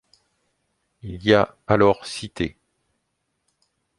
Il 1.03 1.23
y 1.23 1.31
a 1.35 1.55
alors 1.67 2.07
Cité. 2.07 2.57